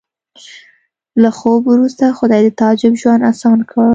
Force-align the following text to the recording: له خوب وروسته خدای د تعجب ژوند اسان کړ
له 1.21 1.29
خوب 1.39 1.61
وروسته 1.71 2.05
خدای 2.19 2.41
د 2.45 2.49
تعجب 2.59 2.93
ژوند 3.01 3.21
اسان 3.31 3.59
کړ 3.71 3.89